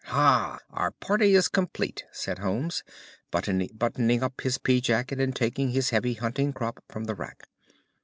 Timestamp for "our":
0.71-0.89